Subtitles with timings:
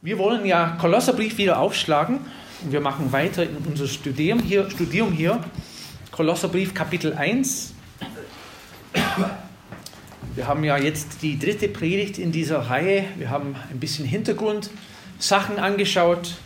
[0.00, 2.20] Wir wollen ja Kolosserbrief wieder aufschlagen
[2.62, 5.42] und wir machen weiter in unser Studium hier, Studium hier.
[6.12, 7.74] Kolosserbrief Kapitel 1.
[10.36, 13.06] Wir haben ja jetzt die dritte Predigt in dieser Reihe.
[13.16, 16.36] Wir haben ein bisschen Hintergrundsachen angeschaut.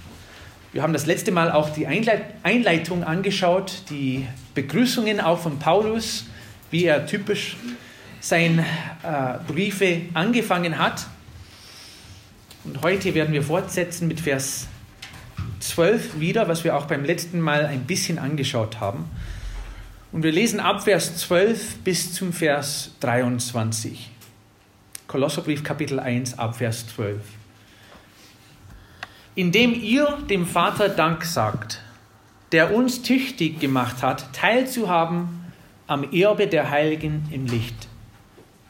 [0.73, 6.25] Wir haben das letzte Mal auch die Einleitung angeschaut, die Begrüßungen auch von Paulus,
[6.71, 7.59] wie er typisch
[8.19, 8.65] seine
[9.03, 11.07] äh, Briefe angefangen hat.
[12.65, 14.69] Und heute werden wir fortsetzen mit Vers
[15.61, 19.11] 12 wieder, was wir auch beim letzten Mal ein bisschen angeschaut haben.
[20.13, 24.11] Und wir lesen ab Vers 12 bis zum Vers 23.
[25.09, 27.21] Kolosserbrief Kapitel 1 ab Vers 12.
[29.35, 31.81] Indem ihr dem Vater Dank sagt,
[32.53, 35.53] der uns tüchtig gemacht hat, teilzuhaben
[35.87, 37.89] am Erbe der Heiligen im Licht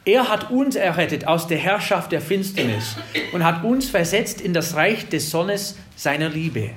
[0.05, 2.97] er hat uns errettet aus der Herrschaft der Finsternis
[3.31, 6.71] und hat uns versetzt in das Reich des Sonnes seiner Liebe,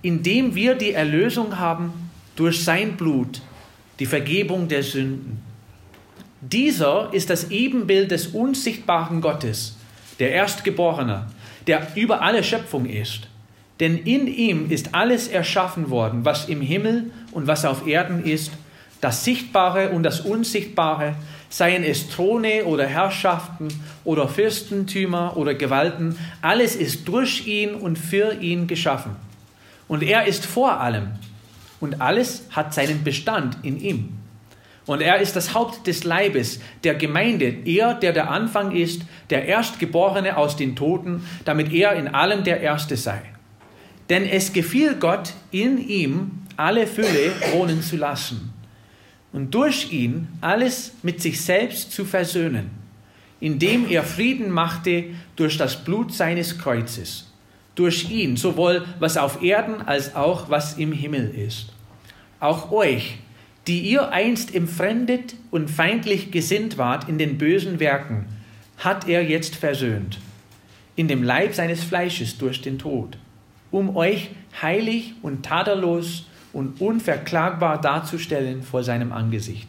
[0.00, 3.42] indem wir die Erlösung haben durch sein Blut,
[3.98, 5.42] die Vergebung der Sünden.
[6.40, 9.76] Dieser ist das Ebenbild des unsichtbaren Gottes,
[10.18, 11.26] der Erstgeborene,
[11.66, 13.28] der über alle Schöpfung ist.
[13.80, 18.52] Denn in ihm ist alles erschaffen worden, was im Himmel und was auf Erden ist,
[19.00, 21.14] das Sichtbare und das Unsichtbare,
[21.48, 23.68] seien es Throne oder Herrschaften
[24.04, 29.16] oder Fürstentümer oder Gewalten, alles ist durch ihn und für ihn geschaffen.
[29.86, 31.08] Und er ist vor allem
[31.80, 34.10] und alles hat seinen Bestand in ihm.
[34.84, 39.44] Und er ist das Haupt des Leibes, der Gemeinde, er, der der Anfang ist, der
[39.44, 43.20] Erstgeborene aus den Toten, damit er in allem der Erste sei.
[44.08, 48.57] Denn es gefiel Gott, in ihm alle Fülle wohnen zu lassen
[49.38, 52.70] und durch ihn alles mit sich selbst zu versöhnen,
[53.38, 55.04] indem er Frieden machte
[55.36, 57.30] durch das Blut seines Kreuzes.
[57.76, 61.68] Durch ihn sowohl was auf Erden als auch was im Himmel ist.
[62.40, 63.18] Auch euch,
[63.68, 68.26] die ihr einst entfremdet und feindlich gesinnt wart in den bösen Werken,
[68.78, 70.18] hat er jetzt versöhnt,
[70.96, 73.18] in dem Leib seines Fleisches durch den Tod,
[73.70, 76.24] um euch heilig und tadellos
[76.58, 79.68] und unverklagbar darzustellen vor seinem Angesicht.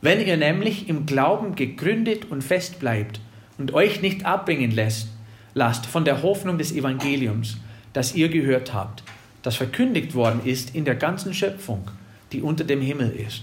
[0.00, 3.18] Wenn ihr nämlich im Glauben gegründet und fest bleibt
[3.58, 5.08] und euch nicht abbringen lässt,
[5.54, 7.56] lasst von der Hoffnung des Evangeliums,
[7.92, 9.02] das ihr gehört habt,
[9.42, 11.90] das verkündigt worden ist in der ganzen Schöpfung,
[12.30, 13.42] die unter dem Himmel ist,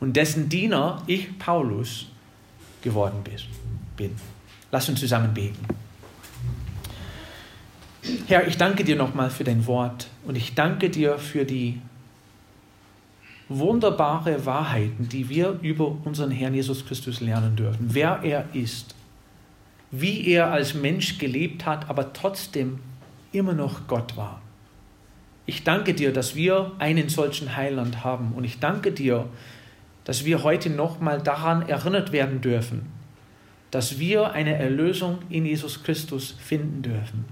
[0.00, 2.06] und dessen Diener ich, Paulus,
[2.82, 3.22] geworden
[3.96, 4.10] bin.
[4.72, 5.64] Lass uns zusammen beten.
[8.26, 11.80] Herr, ich danke dir nochmal für dein Wort und ich danke dir für die
[13.48, 17.88] wunderbare Wahrheiten, die wir über unseren Herrn Jesus Christus lernen dürfen.
[17.90, 18.94] Wer er ist,
[19.90, 22.78] wie er als Mensch gelebt hat, aber trotzdem
[23.32, 24.42] immer noch Gott war.
[25.46, 29.26] Ich danke dir, dass wir einen solchen Heiland haben und ich danke dir,
[30.04, 32.86] dass wir heute nochmal daran erinnert werden dürfen,
[33.70, 37.24] dass wir eine Erlösung in Jesus Christus finden dürfen.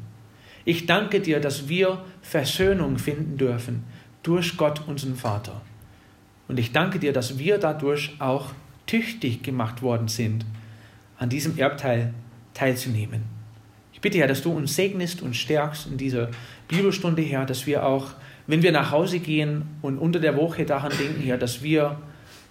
[0.64, 3.84] Ich danke dir, dass wir Versöhnung finden dürfen
[4.22, 5.60] durch Gott, unseren Vater.
[6.48, 8.52] Und ich danke dir, dass wir dadurch auch
[8.86, 10.44] tüchtig gemacht worden sind,
[11.18, 12.14] an diesem Erbteil
[12.54, 13.22] teilzunehmen.
[13.92, 16.28] Ich bitte, Herr, dass du uns segnest und stärkst in dieser
[16.68, 18.10] Bibelstunde, Herr, dass wir auch,
[18.46, 21.98] wenn wir nach Hause gehen und unter der Woche daran denken, Herr, dass wir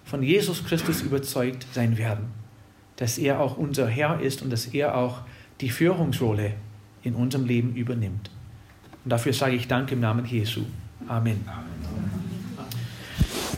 [0.03, 2.27] von Jesus Christus überzeugt sein werden,
[2.95, 5.21] dass er auch unser Herr ist und dass er auch
[5.61, 6.53] die Führungsrolle
[7.03, 8.29] in unserem Leben übernimmt.
[9.03, 10.61] Und dafür sage ich Danke im Namen Jesu.
[11.07, 11.43] Amen.
[11.47, 11.94] Amen.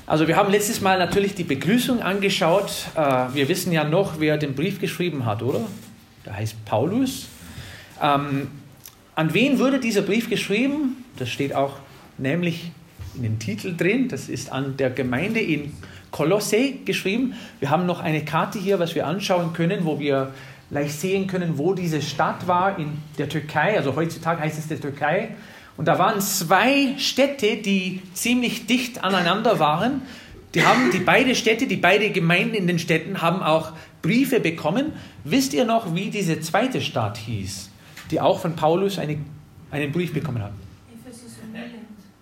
[0.10, 2.72] Also wir haben letztes Mal natürlich die Begrüßung angeschaut.
[2.96, 5.60] Äh, wir wissen ja noch, wer den Brief geschrieben hat, oder?
[6.26, 7.28] Der heißt Paulus.
[8.02, 8.48] Ähm,
[9.16, 11.04] an wen wurde dieser Brief geschrieben?
[11.20, 11.74] Das steht auch
[12.18, 12.72] nämlich
[13.16, 14.08] in dem Titel drin.
[14.08, 15.74] Das ist an der Gemeinde in
[16.10, 17.34] Kolosse geschrieben.
[17.60, 20.34] Wir haben noch eine Karte hier, was wir anschauen können, wo wir
[20.70, 23.76] leicht sehen können, wo diese Stadt war in der Türkei.
[23.76, 25.36] Also heutzutage heißt es der Türkei.
[25.78, 30.02] Und da waren zwei Städte, die ziemlich dicht aneinander waren.
[30.56, 34.94] Die haben die beide Städte, die beide Gemeinden in den Städten haben auch Briefe bekommen.
[35.24, 37.70] Wisst ihr noch, wie diese zweite Stadt hieß,
[38.10, 39.20] die auch von Paulus eine,
[39.70, 40.52] einen Brief bekommen hat?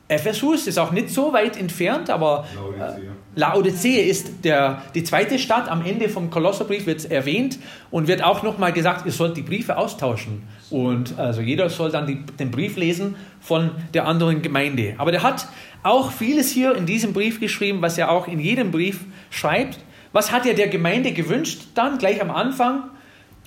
[0.07, 2.45] Ephesus ist auch nicht so weit entfernt, aber
[2.77, 2.99] äh,
[3.35, 5.67] Laodicea ist der, die zweite Stadt.
[5.69, 7.59] Am Ende vom Kolosserbrief wird es erwähnt
[7.91, 10.43] und wird auch nochmal gesagt, ihr sollt die Briefe austauschen.
[10.69, 14.95] Und also jeder soll dann die, den Brief lesen von der anderen Gemeinde.
[14.97, 15.47] Aber der hat
[15.83, 19.79] auch vieles hier in diesem Brief geschrieben, was er auch in jedem Brief schreibt.
[20.13, 21.63] Was hat er der Gemeinde gewünscht?
[21.75, 22.85] Dann gleich am Anfang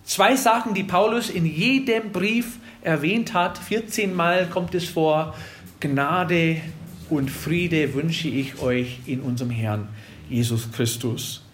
[0.04, 3.58] zwei Sachen, die Paulus in jedem Brief erwähnt hat.
[3.58, 5.34] 14 Mal kommt es vor,
[5.80, 6.60] Gnade
[7.10, 9.88] und Friede wünsche ich euch in unserem Herrn
[10.28, 11.44] Jesus Christus.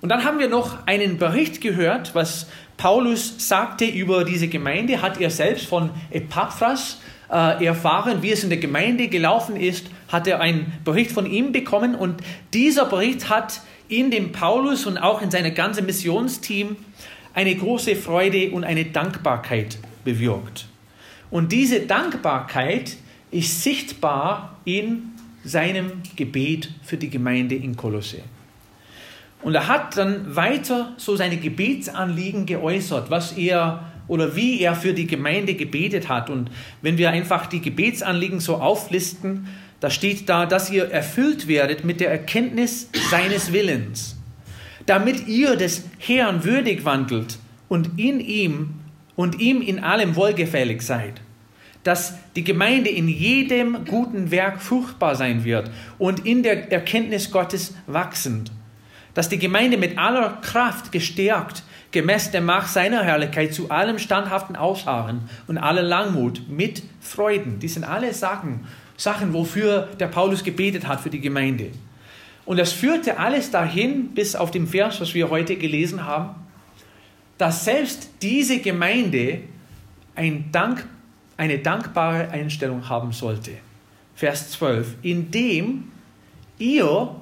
[0.00, 5.20] Und dann haben wir noch einen Bericht gehört, was Paulus sagte über diese Gemeinde, hat
[5.20, 6.98] er selbst von Epaphras
[7.30, 11.52] äh, erfahren, wie es in der Gemeinde gelaufen ist, hat er einen Bericht von ihm
[11.52, 12.20] bekommen und
[12.52, 16.76] dieser Bericht hat in dem Paulus und auch in seinem ganzen Missionsteam
[17.34, 20.66] eine große Freude und eine Dankbarkeit bewirkt.
[21.30, 22.96] Und diese Dankbarkeit
[23.32, 25.10] ist sichtbar in
[25.44, 28.18] seinem Gebet für die Gemeinde in Kolosse.
[29.42, 34.92] Und er hat dann weiter so seine Gebetsanliegen geäußert, was er oder wie er für
[34.92, 36.30] die Gemeinde gebetet hat.
[36.30, 36.50] Und
[36.80, 39.48] wenn wir einfach die Gebetsanliegen so auflisten,
[39.80, 44.16] da steht da, dass ihr erfüllt werdet mit der Erkenntnis seines Willens,
[44.86, 47.38] damit ihr des Herrn würdig wandelt
[47.68, 48.74] und in ihm
[49.16, 51.20] und ihm in allem wohlgefällig seid,
[51.84, 57.74] dass die Gemeinde in jedem guten Werk fruchtbar sein wird und in der Erkenntnis Gottes
[57.86, 58.52] wachsend,
[59.14, 64.56] dass die Gemeinde mit aller Kraft gestärkt, gemäß der Macht seiner Herrlichkeit zu allem standhaften
[64.56, 67.58] Ausharren und aller Langmut mit Freuden.
[67.58, 71.70] Die sind alle Sachen, Sachen, wofür der Paulus gebetet hat für die Gemeinde.
[72.44, 76.34] Und das führte alles dahin, bis auf den Vers, was wir heute gelesen haben,
[77.38, 79.40] dass selbst diese Gemeinde
[80.14, 80.86] ein Dank,
[81.42, 83.50] eine dankbare Einstellung haben sollte.
[84.14, 85.90] Vers 12, indem
[86.56, 87.16] ihr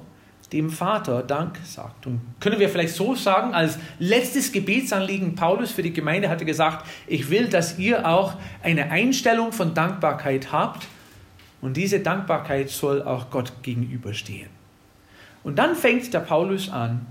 [0.53, 2.05] dem Vater Dank sagt.
[2.05, 6.85] Und können wir vielleicht so sagen, als letztes Gebetsanliegen Paulus für die Gemeinde hatte gesagt,
[7.07, 10.85] ich will, dass ihr auch eine Einstellung von Dankbarkeit habt
[11.59, 14.49] und diese Dankbarkeit soll auch Gott gegenüberstehen.
[15.43, 17.07] Und dann fängt der Paulus an,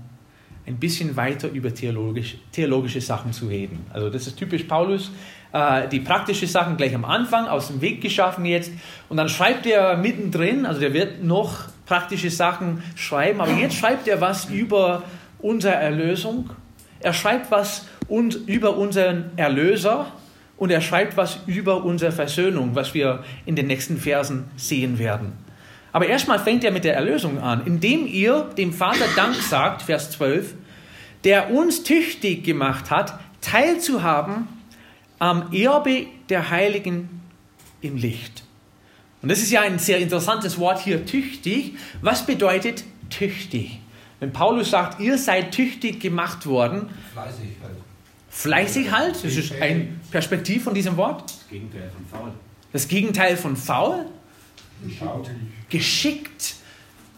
[0.65, 3.85] ein bisschen weiter über theologisch, theologische Sachen zu reden.
[3.91, 5.11] Also das ist typisch Paulus,
[5.53, 8.71] äh, die praktischen Sachen gleich am Anfang aus dem Weg geschaffen jetzt.
[9.09, 14.07] Und dann schreibt er mittendrin, also der wird noch praktische Sachen schreiben, aber jetzt schreibt
[14.07, 15.03] er was über
[15.39, 16.49] unsere Erlösung,
[16.99, 20.07] er schreibt was über unseren Erlöser,
[20.61, 25.33] und er schreibt was über unsere Versöhnung, was wir in den nächsten Versen sehen werden.
[25.91, 30.11] Aber erstmal fängt er mit der Erlösung an, indem ihr dem Vater Dank sagt, Vers
[30.11, 30.53] 12,
[31.23, 34.47] der uns tüchtig gemacht hat, teilzuhaben
[35.21, 37.21] am Erbe der Heiligen
[37.81, 38.43] im Licht.
[39.21, 41.75] Und das ist ja ein sehr interessantes Wort hier, tüchtig.
[42.01, 43.79] Was bedeutet tüchtig?
[44.19, 47.75] Wenn Paulus sagt, ihr seid tüchtig gemacht worden, fleißig halt.
[48.31, 51.29] Fleißig halt, das ist ein Perspektiv von diesem Wort.
[51.29, 52.31] Das Gegenteil von faul.
[52.73, 54.05] Das Gegenteil von faul?
[54.83, 55.69] Geschickt.
[55.69, 56.55] Geschickt.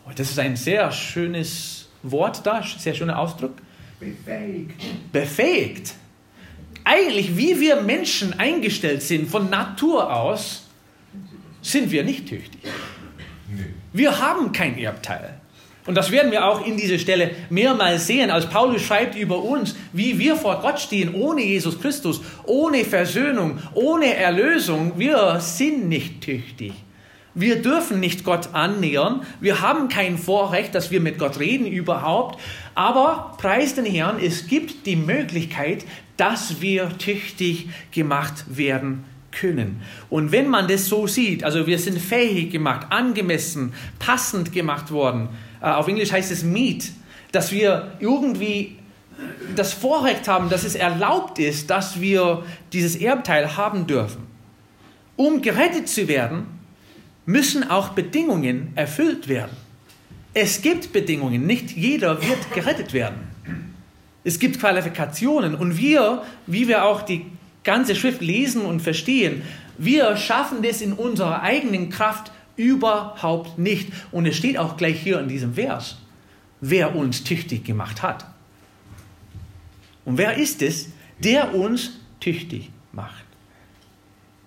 [0.06, 3.54] Oh, das ist ein sehr schönes Wort da, sehr schöner Ausdruck.
[3.98, 4.82] Befähigt.
[5.14, 5.96] Befähigt.
[6.84, 10.64] Eigentlich, wie wir Menschen eingestellt sind von Natur aus,
[11.62, 12.60] sind wir nicht tüchtig.
[13.94, 15.36] Wir haben kein Erbteil.
[15.86, 19.76] Und das werden wir auch in dieser Stelle mehrmals sehen, als Paulus schreibt über uns,
[19.92, 24.94] wie wir vor Gott stehen, ohne Jesus Christus, ohne Versöhnung, ohne Erlösung.
[24.98, 26.74] Wir sind nicht tüchtig.
[27.36, 29.26] Wir dürfen nicht Gott annähern.
[29.42, 32.40] Wir haben kein Vorrecht, dass wir mit Gott reden überhaupt.
[32.76, 35.84] Aber preis den Herrn, es gibt die Möglichkeit,
[36.18, 39.82] dass wir tüchtig gemacht werden können.
[40.10, 45.30] Und wenn man das so sieht, also wir sind fähig gemacht, angemessen, passend gemacht worden,
[45.62, 46.92] äh, auf Englisch heißt es meet,
[47.32, 48.78] dass wir irgendwie
[49.56, 54.24] das Vorrecht haben, dass es erlaubt ist, dass wir dieses Erbteil haben dürfen.
[55.16, 56.46] Um gerettet zu werden,
[57.26, 59.56] müssen auch Bedingungen erfüllt werden.
[60.34, 63.33] Es gibt Bedingungen, nicht jeder wird gerettet werden.
[64.24, 67.26] Es gibt Qualifikationen und wir, wie wir auch die
[67.64, 69.42] ganze Schrift lesen und verstehen,
[69.78, 73.92] wir schaffen das in unserer eigenen Kraft Überhaupt nicht.
[74.12, 75.98] Und es steht auch gleich hier in diesem Vers,
[76.62, 78.26] wer uns tüchtig gemacht hat.
[80.06, 80.90] Und wer ist es,
[81.20, 83.26] der uns tüchtig macht?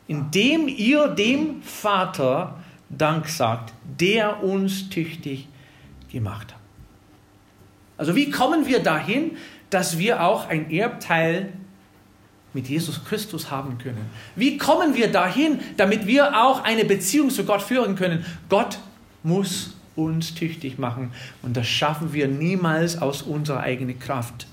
[0.06, 5.49] Indem ihr dem Vater Dank sagt, der uns tüchtig
[6.12, 6.61] gemacht hat.
[7.99, 9.33] Also wie kommen wir dahin,
[9.76, 11.50] dass wir auch ein Erbteil
[12.54, 14.06] mit Jesus Christus haben können.
[14.35, 18.25] Wie kommen wir dahin, damit wir auch eine Beziehung zu Gott führen können?
[18.49, 18.78] Gott
[19.23, 24.47] muss uns tüchtig machen und das schaffen wir niemals aus unserer eigenen Kraft.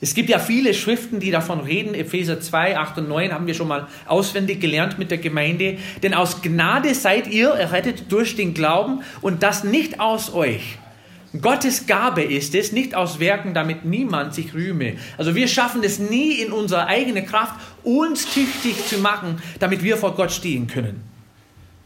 [0.00, 1.94] Es gibt ja viele Schriften, die davon reden.
[1.94, 5.78] Epheser 2, 8 und 9 haben wir schon mal auswendig gelernt mit der Gemeinde.
[6.02, 10.78] Denn aus Gnade seid ihr errettet durch den Glauben und das nicht aus euch.
[11.40, 14.94] Gottes Gabe ist es, nicht aus Werken, damit niemand sich rühme.
[15.16, 19.96] Also wir schaffen es nie in unserer eigenen Kraft, uns tüchtig zu machen, damit wir
[19.96, 21.02] vor Gott stehen können.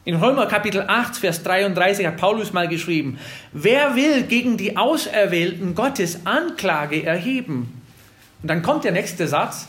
[0.06, 3.18] In Römer Kapitel 8, Vers 33 hat Paulus mal geschrieben,
[3.52, 7.82] wer will gegen die Auserwählten Gottes Anklage erheben?
[8.42, 9.66] Und dann kommt der nächste Satz,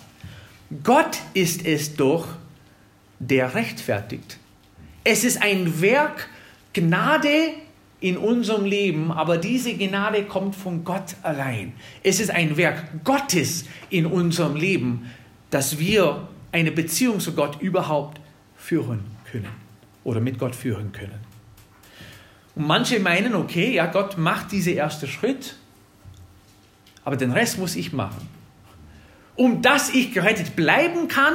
[0.84, 2.27] Gott ist es doch,
[3.20, 4.38] der rechtfertigt.
[5.03, 6.27] Es ist ein Werk
[6.74, 7.53] Gnade
[8.05, 11.74] in unserem Leben, aber diese Gnade kommt von Gott allein.
[12.03, 15.09] Es ist ein Werk Gottes in unserem Leben,
[15.50, 18.21] dass wir eine Beziehung zu Gott überhaupt
[18.55, 19.50] führen können
[20.03, 21.19] oder mit Gott führen können.
[22.53, 25.55] Und manche meinen, okay, ja, Gott macht diesen ersten Schritt,
[27.03, 28.29] aber den Rest muss ich machen.
[29.35, 31.33] Um dass ich gerettet bleiben kann,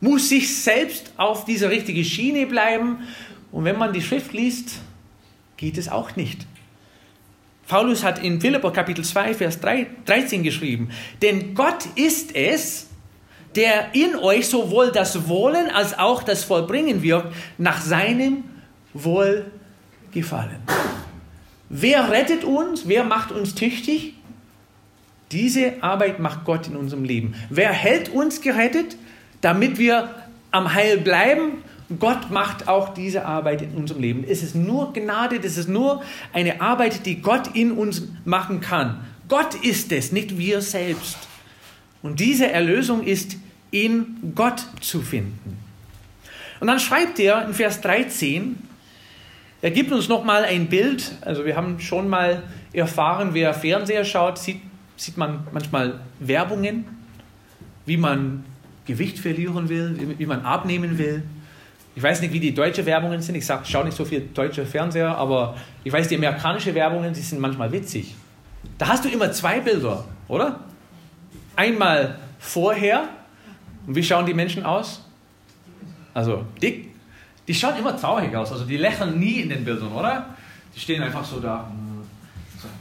[0.00, 3.00] muss ich selbst auf dieser richtigen Schiene bleiben.
[3.50, 4.78] Und wenn man die Schrift liest,
[5.60, 6.46] geht es auch nicht.
[7.68, 10.88] Paulus hat in Philipper Kapitel 2, Vers 13 geschrieben,
[11.20, 12.88] denn Gott ist es,
[13.54, 18.44] der in euch sowohl das Wollen als auch das Vollbringen wirkt, nach seinem
[18.94, 20.60] Wohlgefallen.
[21.68, 22.88] Wer rettet uns?
[22.88, 24.14] Wer macht uns tüchtig?
[25.30, 27.34] Diese Arbeit macht Gott in unserem Leben.
[27.50, 28.96] Wer hält uns gerettet,
[29.42, 30.08] damit wir
[30.50, 31.62] am Heil bleiben?
[31.98, 34.24] Gott macht auch diese Arbeit in unserem Leben.
[34.26, 39.04] Es ist nur Gnade, das ist nur eine Arbeit, die Gott in uns machen kann.
[39.28, 41.18] Gott ist es, nicht wir selbst.
[42.02, 43.36] Und diese Erlösung ist
[43.70, 45.58] in Gott zu finden.
[46.60, 48.56] Und dann schreibt er in Vers 13,
[49.62, 51.12] er gibt uns nochmal ein Bild.
[51.20, 52.42] Also wir haben schon mal
[52.72, 54.60] erfahren, wer Fernseher schaut, sieht,
[54.96, 56.84] sieht man manchmal Werbungen,
[57.84, 58.44] wie man
[58.86, 61.22] Gewicht verlieren will, wie, wie man abnehmen will.
[61.94, 63.34] Ich weiß nicht, wie die deutsche Werbungen sind.
[63.34, 67.40] Ich schaue nicht so viel deutsche Fernseher, aber ich weiß, die amerikanische Werbungen, die sind
[67.40, 68.14] manchmal witzig.
[68.78, 70.60] Da hast du immer zwei Bilder, oder?
[71.56, 73.08] Einmal vorher
[73.86, 75.04] und wie schauen die Menschen aus?
[76.14, 76.90] Also dick.
[77.48, 78.52] Die schauen immer traurig aus.
[78.52, 80.26] Also die lächeln nie in den Bildern, oder?
[80.74, 81.70] Die stehen einfach so da.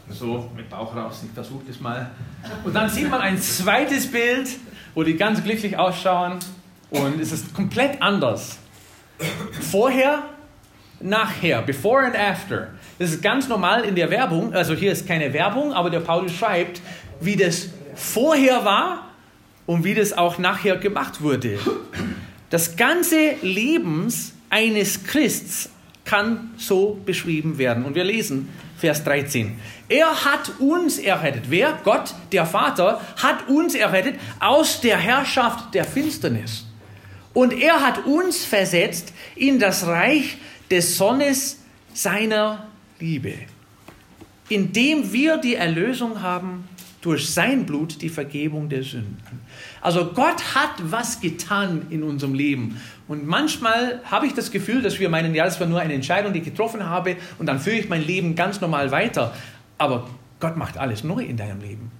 [0.10, 1.24] So mit Bauch raus.
[1.26, 2.12] Ich versuche das mal.
[2.64, 4.50] Und dann sieht man ein zweites Bild,
[4.94, 6.38] wo die ganz glücklich ausschauen.
[6.90, 8.60] Und es ist komplett anders.
[9.72, 10.24] Vorher,
[11.00, 12.70] nachher, before and after.
[12.98, 14.54] Das ist ganz normal in der Werbung.
[14.54, 16.82] Also hier ist keine Werbung, aber der Paulus schreibt,
[17.22, 19.08] wie das vorher war
[19.66, 21.60] und wie das auch nachher gemacht wurde.
[22.50, 25.70] Das ganze Lebens eines Christs
[26.06, 27.86] kann so beschrieben werden.
[27.86, 29.60] Und wir lesen Vers 13.
[29.88, 31.44] Er hat uns errettet.
[31.50, 31.78] Wer?
[31.84, 36.66] Gott, der Vater, hat uns errettet aus der Herrschaft der Finsternis.
[37.34, 40.38] Und er hat uns versetzt in das Reich
[40.72, 41.60] des Sonnes
[41.94, 42.68] seiner
[43.00, 43.34] Liebe,
[44.50, 46.68] indem wir die Erlösung haben
[47.02, 49.42] durch sein Blut, die Vergebung der Sünden.
[49.82, 52.82] Also Gott hat was getan in unserem Leben.
[53.08, 56.34] Und manchmal habe ich das Gefühl, dass wir meinen, ja, das war nur eine Entscheidung,
[56.34, 59.34] die ich getroffen habe und dann führe ich mein Leben ganz normal weiter.
[59.78, 60.10] Aber
[60.40, 61.99] Gott macht alles neu in deinem Leben.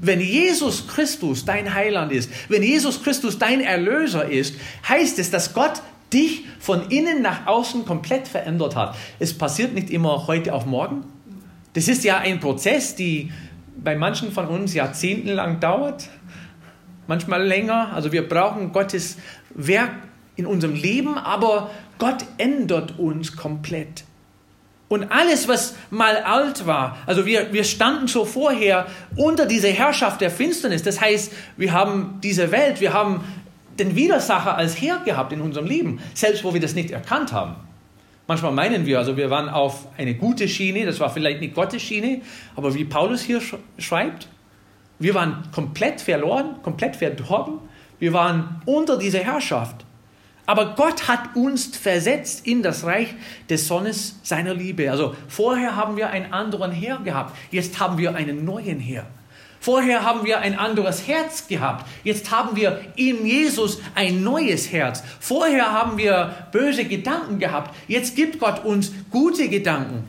[0.00, 4.54] Wenn Jesus Christus dein Heiland ist, wenn Jesus Christus dein Erlöser ist,
[4.88, 5.82] heißt es, dass Gott
[6.12, 8.96] dich von innen nach außen komplett verändert hat.
[9.18, 11.04] Es passiert nicht immer heute auf morgen.
[11.72, 13.24] Das ist ja ein Prozess, der
[13.76, 16.08] bei manchen von uns jahrzehntelang dauert
[17.06, 17.92] manchmal länger.
[17.92, 19.18] Also wir brauchen Gottes
[19.50, 19.92] Werk
[20.36, 24.04] in unserem Leben, aber Gott ändert uns komplett.
[24.88, 28.86] Und alles, was mal alt war, also wir, wir standen so vorher
[29.16, 30.82] unter dieser Herrschaft der Finsternis.
[30.82, 33.24] Das heißt, wir haben diese Welt, wir haben
[33.78, 37.56] den Widersacher als Herr gehabt in unserem Leben, selbst wo wir das nicht erkannt haben.
[38.26, 41.82] Manchmal meinen wir, also wir waren auf eine gute Schiene, das war vielleicht nicht Gottes
[41.82, 42.22] Schiene,
[42.56, 43.40] aber wie Paulus hier
[43.78, 44.28] schreibt,
[44.98, 47.58] wir waren komplett verloren, komplett verdorben.
[47.98, 49.84] Wir waren unter dieser Herrschaft.
[50.46, 53.14] Aber Gott hat uns versetzt in das Reich
[53.48, 54.90] des Sonnes seiner Liebe.
[54.90, 59.06] Also vorher haben wir einen anderen Herr gehabt, jetzt haben wir einen neuen Herr.
[59.60, 65.02] Vorher haben wir ein anderes Herz gehabt, jetzt haben wir in Jesus ein neues Herz.
[65.20, 70.04] Vorher haben wir böse Gedanken gehabt, jetzt gibt Gott uns gute Gedanken.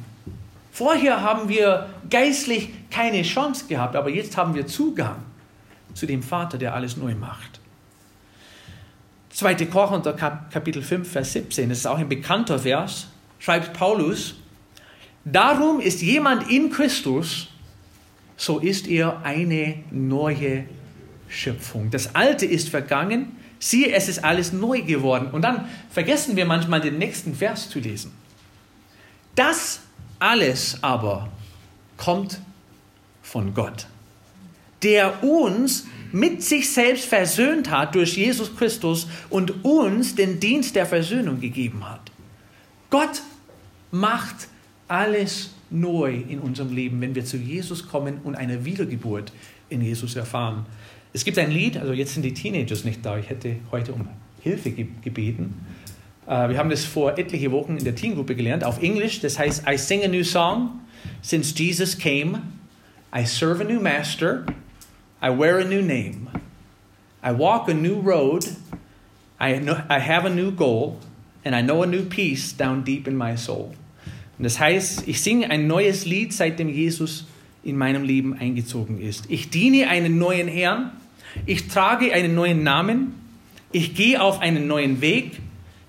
[0.74, 5.24] Vorher haben wir geistlich keine Chance gehabt, aber jetzt haben wir Zugang
[5.94, 7.62] zu dem Vater, der alles neu macht.
[9.36, 9.66] 2.
[9.66, 14.36] Korinther Kapitel 5, Vers 17, das ist auch ein bekannter Vers, schreibt Paulus,
[15.26, 17.48] Darum ist jemand in Christus,
[18.38, 20.66] so ist er eine neue
[21.28, 21.90] Schöpfung.
[21.90, 25.32] Das Alte ist vergangen, siehe, es ist alles neu geworden.
[25.32, 28.14] Und dann vergessen wir manchmal den nächsten Vers zu lesen.
[29.34, 29.82] Das
[30.20, 31.28] alles aber
[31.98, 32.40] kommt
[33.22, 33.88] von Gott,
[34.84, 40.86] der uns mit sich selbst versöhnt hat durch Jesus Christus und uns den Dienst der
[40.86, 42.10] Versöhnung gegeben hat.
[42.90, 43.22] Gott
[43.92, 44.48] macht
[44.88, 49.34] alles neu in unserem Leben, wenn wir zu Jesus kommen und eine Wiedergeburt
[49.68, 50.66] in Jesus erfahren.
[51.12, 54.08] Es gibt ein Lied, also jetzt sind die Teenagers nicht da, ich hätte heute um
[54.40, 55.66] Hilfe gebeten.
[56.28, 59.64] Äh, wir haben das vor etliche Wochen in der Teengruppe gelernt, auf Englisch, das heißt
[59.70, 60.80] I sing a new song
[61.22, 62.42] since Jesus came,
[63.14, 64.46] I serve a new master,
[65.22, 66.30] I wear a new name,
[67.24, 68.46] I walk a new road,
[69.40, 71.00] I, know, I have a new goal,
[71.44, 73.74] and I know a new peace down deep in my soul.
[74.38, 77.26] Und das heißt, ich singe ein neues Lied, seitdem Jesus
[77.64, 79.26] in meinem Leben eingezogen ist.
[79.30, 80.92] Ich diene einen neuen Herrn,
[81.46, 83.16] ich trage einen neuen Namen,
[83.72, 85.40] ich gehe auf einen neuen Weg,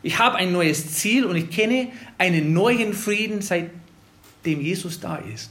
[0.02, 3.70] ich habe ein neues Ziel und ich kenne einen neuen Frieden, seitdem
[4.44, 5.50] Jesus da ist.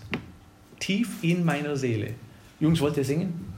[0.79, 2.13] Tief in meiner Seele.
[2.59, 3.54] Jungs, wollt ihr singen?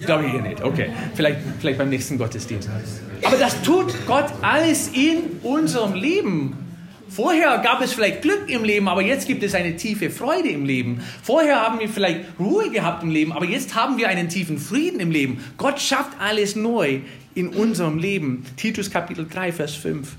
[0.00, 0.62] Glaube ich hier nicht.
[0.62, 2.68] Okay, vielleicht, vielleicht beim nächsten Gottesdienst.
[3.24, 6.56] Aber das tut Gott alles in unserem Leben.
[7.08, 10.66] Vorher gab es vielleicht Glück im Leben, aber jetzt gibt es eine tiefe Freude im
[10.66, 11.00] Leben.
[11.22, 15.00] Vorher haben wir vielleicht Ruhe gehabt im Leben, aber jetzt haben wir einen tiefen Frieden
[15.00, 15.42] im Leben.
[15.56, 17.00] Gott schafft alles neu
[17.34, 18.44] in unserem Leben.
[18.56, 20.16] Titus Kapitel 3, Vers 5.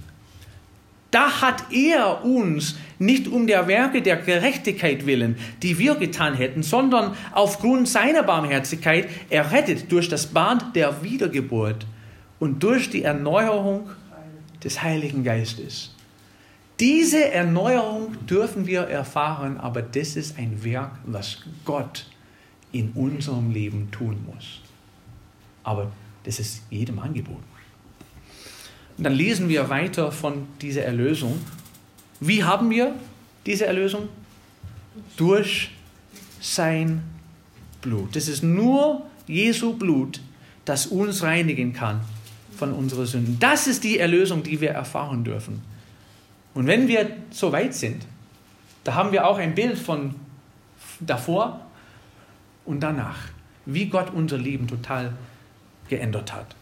[1.12, 6.62] Da hat er uns nicht um der Werke der Gerechtigkeit willen, die wir getan hätten,
[6.62, 11.88] sondern aufgrund seiner Barmherzigkeit errettet durch das Band der Wiedergeburt
[12.40, 13.90] und durch die Erneuerung
[14.64, 15.96] des Heiligen Geistes.
[16.80, 22.06] Diese Erneuerung dürfen wir erfahren, aber das ist ein Werk, was Gott
[22.72, 24.62] in unserem Leben tun muss.
[25.64, 25.92] Aber
[26.24, 27.44] das ist jedem angeboten.
[29.00, 31.40] Und dann lesen wir weiter von dieser Erlösung.
[32.20, 32.94] Wie haben wir
[33.46, 34.10] diese Erlösung?
[35.16, 35.72] Durch
[36.42, 37.02] sein
[37.80, 38.14] Blut.
[38.14, 40.20] Das ist nur Jesu Blut,
[40.66, 42.02] das uns reinigen kann
[42.58, 43.38] von unseren Sünden.
[43.40, 45.62] Das ist die Erlösung, die wir erfahren dürfen.
[46.54, 48.06] Und wenn wir so weit sind,
[48.84, 50.16] da haben wir auch ein Bild von
[51.00, 51.62] davor
[52.66, 53.30] und danach,
[53.66, 55.14] wie Gott unser Leben total
[55.88, 56.59] geändert hat.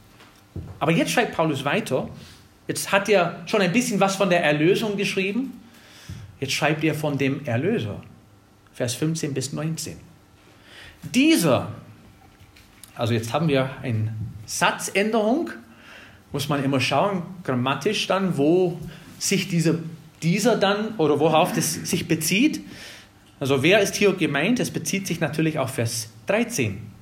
[0.80, 2.10] Aber jetzt schreibt Paulus weiter.
[2.68, 5.60] Jetzt hat er schon ein bisschen was von der Erlösung geschrieben.
[6.40, 8.02] Jetzt schreibt er von dem Erlöser.
[8.74, 9.98] Vers 15 bis 19.
[11.16, 11.70] Dieser,
[12.96, 14.14] also jetzt haben wir eine
[14.46, 15.50] Satzänderung,
[16.32, 18.78] muss man immer schauen, grammatisch dann, wo
[19.18, 19.76] sich dieser,
[20.22, 22.62] dieser dann oder worauf das sich bezieht.
[23.40, 24.60] Also wer ist hier gemeint?
[24.60, 26.97] Es bezieht sich natürlich auf Vers 13.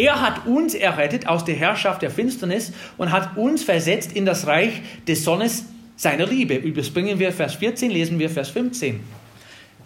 [0.00, 4.46] Er hat uns errettet aus der Herrschaft der Finsternis und hat uns versetzt in das
[4.46, 6.54] Reich des Sonnes seiner Liebe.
[6.54, 8.98] Überspringen wir Vers 14, lesen wir Vers 15.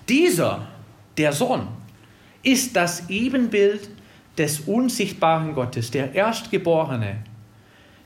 [0.09, 0.69] Dieser,
[1.17, 1.67] der Sohn,
[2.45, 3.91] ist das Ebenbild
[4.39, 7.17] des unsichtbaren Gottes, der Erstgeborene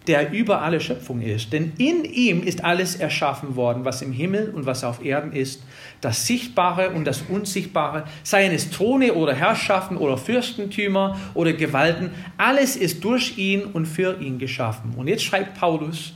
[0.09, 1.53] der über alle Schöpfung ist.
[1.53, 5.63] Denn in ihm ist alles erschaffen worden, was im Himmel und was auf Erden ist,
[6.01, 12.75] das Sichtbare und das Unsichtbare, seien es Throne oder Herrschaften oder Fürstentümer oder Gewalten, alles
[12.75, 14.95] ist durch ihn und für ihn geschaffen.
[14.97, 16.15] Und jetzt schreibt Paulus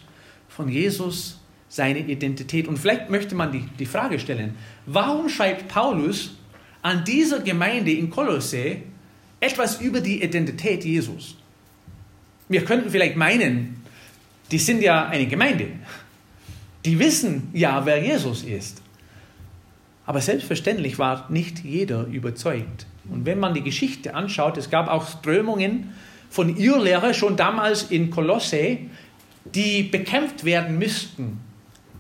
[0.49, 2.69] von Jesus seine Identität.
[2.69, 6.35] Und vielleicht möchte man die, die Frage stellen, warum schreibt Paulus
[6.81, 8.79] an dieser Gemeinde in Kolosse
[9.41, 11.37] etwas über die Identität Jesus?
[12.49, 13.82] Wir könnten vielleicht meinen,
[14.53, 15.69] die sind ja eine Gemeinde.
[16.85, 18.83] Die wissen ja, wer Jesus ist.
[20.05, 22.87] Aber selbstverständlich war nicht jeder überzeugt.
[23.09, 25.93] Und wenn man die Geschichte anschaut, es gab auch Strömungen
[26.29, 28.79] von Irrlehre schon damals in Kolosse,
[29.45, 31.41] die bekämpft werden müssten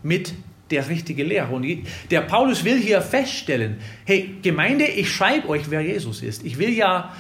[0.03, 0.35] mit
[0.71, 1.55] der richtigen Lehre.
[1.55, 1.67] Und
[2.11, 6.45] der Paulus will hier feststellen, hey Gemeinde, ich schreibe euch, wer Jesus ist.
[6.45, 7.15] Ich will ja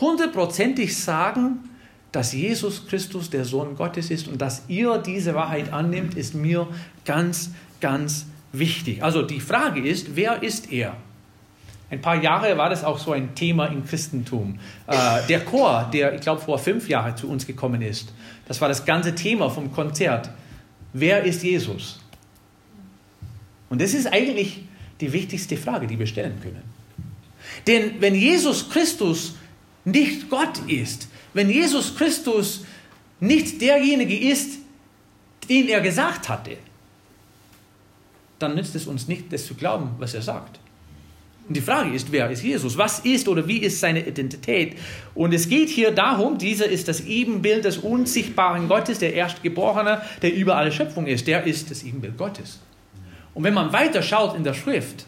[0.00, 1.68] hundertprozentig sagen,
[2.12, 6.66] dass Jesus Christus der Sohn Gottes ist und dass ihr diese Wahrheit annimmt, ist mir
[7.04, 9.02] ganz, ganz wichtig.
[9.02, 10.96] Also die Frage ist, wer ist er?
[11.90, 14.58] Ein paar Jahre war das auch so ein Thema im Christentum.
[14.86, 18.12] Äh, der Chor, der, ich glaube, vor fünf Jahren zu uns gekommen ist,
[18.46, 20.30] das war das ganze Thema vom Konzert.
[20.92, 22.00] Wer ist Jesus?
[23.70, 24.64] Und das ist eigentlich
[25.00, 26.62] die wichtigste Frage, die wir stellen können.
[27.66, 29.34] Denn wenn Jesus Christus
[29.84, 32.64] nicht Gott ist, wenn Jesus Christus
[33.20, 34.58] nicht derjenige ist,
[35.48, 36.56] den er gesagt hatte,
[38.38, 40.60] dann nützt es uns nicht, das zu glauben, was er sagt.
[41.48, 42.76] Und die Frage ist, wer ist Jesus?
[42.76, 44.76] Was ist oder wie ist seine Identität?
[45.14, 50.34] Und es geht hier darum, dieser ist das Ebenbild des unsichtbaren Gottes, der Erstgeborene, der
[50.34, 51.26] über alle Schöpfung ist.
[51.26, 52.60] Der ist das Ebenbild Gottes.
[53.32, 55.06] Und wenn man weiter schaut in der Schrift,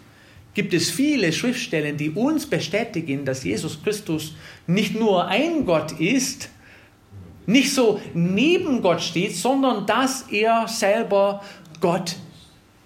[0.55, 4.35] gibt es viele Schriftstellen, die uns bestätigen, dass Jesus Christus
[4.67, 6.51] nicht nur ein Gott ist,
[7.47, 11.43] nicht so neben Gott steht, sondern dass er selber
[11.81, 12.17] Gott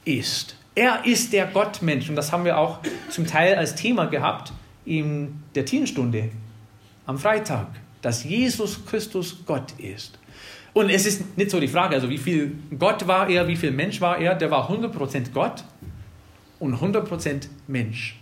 [0.05, 0.57] ist.
[0.75, 4.53] Er ist der Gottmensch und das haben wir auch zum Teil als Thema gehabt
[4.85, 6.31] in der Teenstunde
[7.07, 7.69] am Freitag,
[8.03, 10.19] dass Jesus Christus Gott ist.
[10.73, 13.71] Und es ist nicht so die Frage, also wie viel Gott war er, wie viel
[13.71, 15.63] Mensch war er, der war 100% Gott
[16.65, 18.17] und 100% Mensch.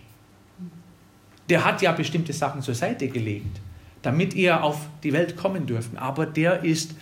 [1.49, 3.61] Der hat ja bestimmte Sachen zur Seite gelegt,
[4.01, 5.97] damit er auf die Welt kommen dürfen.
[5.97, 6.95] Aber der ist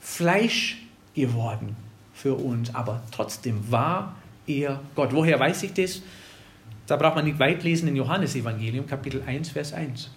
[0.00, 0.82] Fleisch
[1.14, 1.76] geworden
[2.12, 2.74] für uns.
[2.74, 4.14] Aber trotzdem war
[4.46, 5.12] er Gott.
[5.12, 6.02] Woher weiß ich das?
[6.86, 10.10] Da braucht man nicht weit lesen in Johannes Evangelium, Kapitel 1, Vers 1.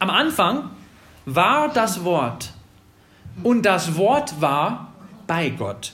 [0.00, 0.70] Am Anfang
[1.26, 2.52] war das Wort
[3.42, 4.92] und das Wort war
[5.26, 5.92] bei Gott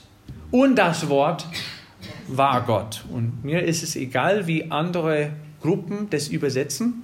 [0.49, 1.45] und das Wort
[2.27, 3.03] war Gott.
[3.11, 7.03] Und mir ist es egal, wie andere Gruppen das übersetzen,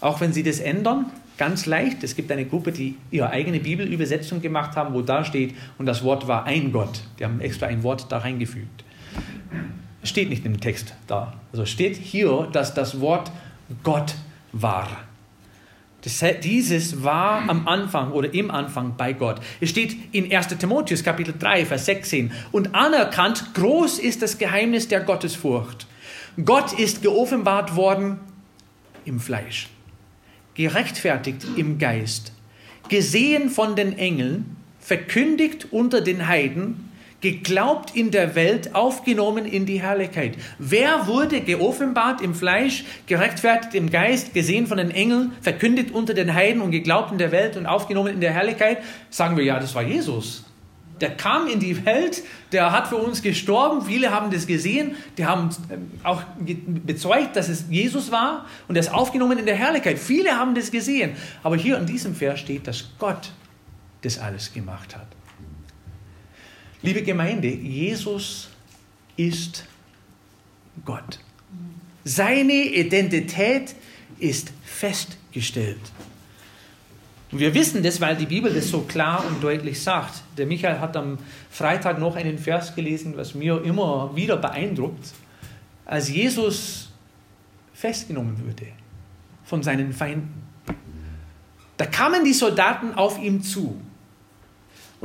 [0.00, 1.06] auch wenn sie das ändern,
[1.38, 2.02] ganz leicht.
[2.04, 6.02] Es gibt eine Gruppe, die ihre eigene Bibelübersetzung gemacht haben, wo da steht, und das
[6.02, 7.02] Wort war ein Gott.
[7.18, 8.84] Die haben extra ein Wort da reingefügt.
[10.02, 11.34] Steht nicht im Text da.
[11.52, 13.32] Also steht hier, dass das Wort
[13.82, 14.14] Gott
[14.52, 14.88] war.
[16.44, 19.40] Dieses war am Anfang oder im Anfang bei Gott.
[19.60, 22.30] Es steht in 1 Timotheus Kapitel 3, Vers 16.
[22.52, 25.88] Und anerkannt, groß ist das Geheimnis der Gottesfurcht.
[26.44, 28.20] Gott ist geoffenbart worden
[29.04, 29.68] im Fleisch,
[30.54, 32.32] gerechtfertigt im Geist,
[32.88, 36.85] gesehen von den Engeln, verkündigt unter den Heiden,
[37.26, 40.36] geglaubt in der Welt, aufgenommen in die Herrlichkeit.
[40.60, 46.32] Wer wurde geoffenbart im Fleisch, gerechtfertigt im Geist, gesehen von den Engeln, verkündet unter den
[46.34, 48.78] Heiden und geglaubt in der Welt und aufgenommen in der Herrlichkeit?
[49.10, 50.44] Sagen wir ja, das war Jesus.
[51.00, 55.26] Der kam in die Welt, der hat für uns gestorben, viele haben das gesehen, die
[55.26, 59.98] haben ähm, auch bezeugt, dass es Jesus war und er ist aufgenommen in der Herrlichkeit.
[59.98, 61.16] Viele haben das gesehen.
[61.42, 63.32] Aber hier in diesem Vers steht, dass Gott
[64.02, 65.08] das alles gemacht hat.
[66.86, 68.48] Liebe Gemeinde, Jesus
[69.16, 69.64] ist
[70.84, 71.18] Gott.
[72.04, 73.74] Seine Identität
[74.20, 75.80] ist festgestellt.
[77.32, 80.22] Und wir wissen das, weil die Bibel das so klar und deutlich sagt.
[80.38, 81.18] Der Michael hat am
[81.50, 85.12] Freitag noch einen Vers gelesen, was mir immer wieder beeindruckt.
[85.86, 86.92] Als Jesus
[87.74, 88.68] festgenommen wurde
[89.42, 90.40] von seinen Feinden,
[91.78, 93.76] da kamen die Soldaten auf ihm zu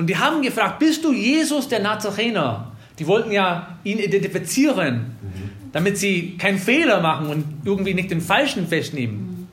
[0.01, 2.71] und die haben gefragt, bist du Jesus der Nazarener?
[2.97, 5.15] Die wollten ja ihn identifizieren,
[5.73, 9.47] damit sie keinen Fehler machen und irgendwie nicht den Falschen festnehmen.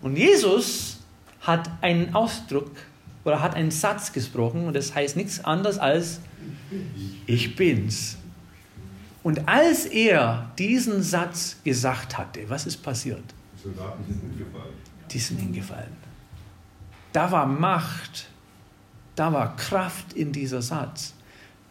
[0.00, 1.00] Und Jesus
[1.42, 2.70] hat einen Ausdruck
[3.24, 6.20] oder hat einen Satz gesprochen und das heißt nichts anderes als
[7.26, 8.16] ich bin's.
[9.22, 13.24] Und als er diesen Satz gesagt hatte, was ist passiert?
[15.10, 15.92] Die sind hingefallen.
[17.12, 18.31] Da war Macht
[19.14, 21.14] da war Kraft in dieser Satz,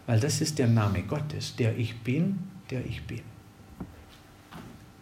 [0.08, 3.22] weil das ist der Name Gottes, der ich bin, der ich bin.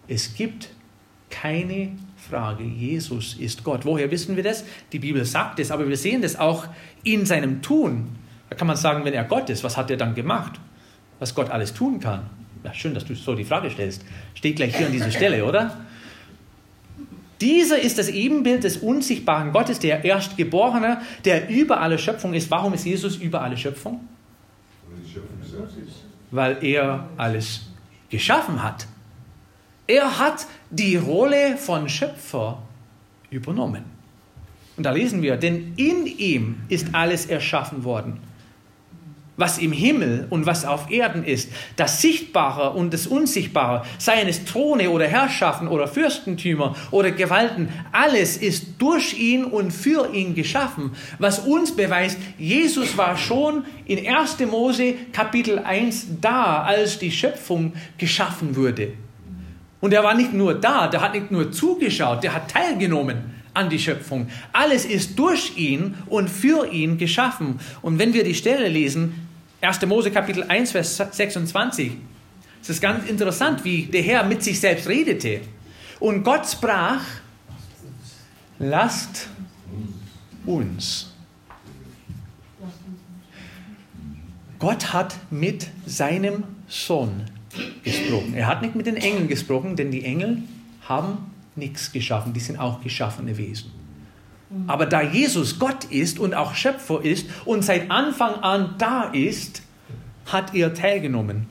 [0.07, 0.69] Es gibt
[1.29, 3.85] keine Frage, Jesus ist Gott.
[3.85, 4.63] Woher wissen wir das?
[4.91, 6.65] Die Bibel sagt es, aber wir sehen das auch
[7.03, 8.09] in seinem Tun.
[8.49, 10.59] Da kann man sagen, wenn er Gott ist, was hat er dann gemacht?
[11.19, 12.29] Was Gott alles tun kann.
[12.63, 14.03] Ja, schön, dass du so die Frage stellst.
[14.33, 15.77] Steht gleich hier an dieser Stelle, oder?
[17.41, 22.51] Dieser ist das Ebenbild des unsichtbaren Gottes, der Erstgeborene, der über alle Schöpfung ist.
[22.51, 24.07] Warum ist Jesus über alle Schöpfung?
[26.31, 27.61] Weil er alles
[28.09, 28.87] geschaffen hat.
[29.87, 32.61] Er hat die Rolle von Schöpfer
[33.31, 33.83] übernommen.
[34.75, 38.19] Und da lesen wir, denn in ihm ist alles erschaffen worden
[39.39, 44.43] was im Himmel und was auf Erden ist, das Sichtbare und das Unsichtbare, seien es
[44.45, 50.91] Throne oder Herrschaften oder Fürstentümer oder Gewalten, alles ist durch ihn und für ihn geschaffen,
[51.19, 54.39] was uns beweist, Jesus war schon in 1.
[54.51, 58.93] Mose Kapitel 1 da, als die Schöpfung geschaffen wurde.
[59.81, 63.69] Und er war nicht nur da, der hat nicht nur zugeschaut, der hat teilgenommen an
[63.69, 64.27] die Schöpfung.
[64.53, 67.59] Alles ist durch ihn und für ihn geschaffen.
[67.81, 69.28] Und wenn wir die Stelle lesen,
[69.61, 69.85] 1.
[69.87, 71.91] Mose Kapitel 1, Vers 26.
[72.61, 75.41] Es ist ganz interessant, wie der Herr mit sich selbst redete.
[75.99, 77.01] Und Gott sprach,
[78.57, 79.27] lasst
[80.45, 81.13] uns.
[84.59, 87.25] Gott hat mit seinem Sohn
[87.83, 88.33] gesprochen.
[88.33, 90.43] Er hat nicht mit den Engeln gesprochen, denn die Engel
[90.87, 93.78] haben nichts geschaffen, die sind auch geschaffene Wesen.
[94.67, 99.61] Aber da Jesus Gott ist und auch Schöpfer ist und seit Anfang an da ist,
[100.25, 101.47] hat er teilgenommen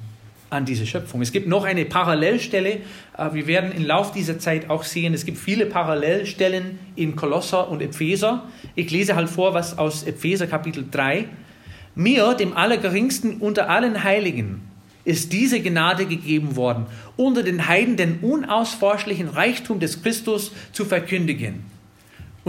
[0.50, 1.20] an diese Schöpfung.
[1.20, 2.80] Es gibt noch eine Parallelstelle.
[3.16, 7.68] äh, Wir werden im Laufe dieser Zeit auch sehen, es gibt viele Parallelstellen in Kolosser
[7.68, 8.44] und Epheser.
[8.74, 11.26] Ich lese halt vor, was aus Epheser Kapitel 3.
[11.94, 14.62] Mir, dem Allergeringsten unter allen Heiligen,
[15.04, 21.64] ist diese Gnade gegeben worden, unter den Heiden den unausforschlichen Reichtum des Christus zu verkündigen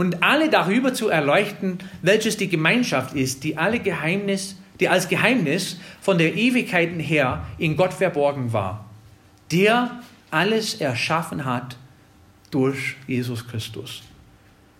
[0.00, 5.78] und alle darüber zu erleuchten, welches die Gemeinschaft ist, die alle Geheimnis, die als Geheimnis
[6.00, 8.88] von der Ewigkeiten her in Gott verborgen war,
[9.52, 11.76] der alles erschaffen hat
[12.50, 14.02] durch Jesus Christus.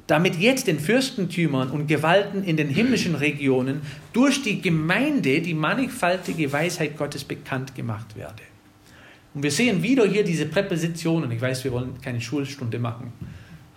[0.06, 3.82] Damit jetzt den Fürstentümern und Gewalten in den himmlischen Regionen
[4.14, 8.42] durch die Gemeinde die mannigfaltige Weisheit Gottes bekannt gemacht werde.
[9.34, 11.30] Und wir sehen wieder hier diese Präpositionen.
[11.30, 13.12] Ich weiß, wir wollen keine Schulstunde machen,